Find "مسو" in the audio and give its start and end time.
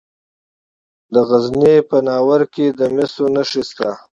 2.95-3.25